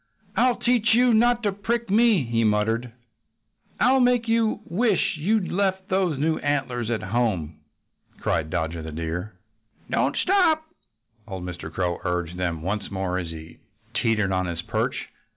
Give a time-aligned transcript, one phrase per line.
[0.35, 2.91] "I'll teach you not to prick me!" he muttered.
[3.79, 7.59] "I'll make you wish you'd left those new antlers at home!"
[8.19, 9.33] cried Dodger the Deer.
[9.91, 10.63] "Don't stop!"
[11.27, 11.71] old Mr.
[11.71, 13.59] Crow urged them once more as he
[13.93, 14.95] teetered on his perch.